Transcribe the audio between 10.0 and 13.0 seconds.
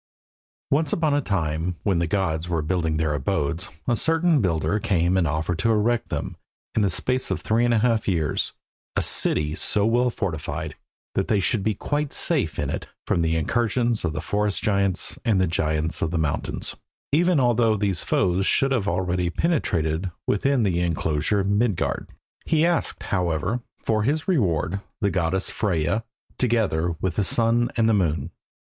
fortified that they should be quite safe in it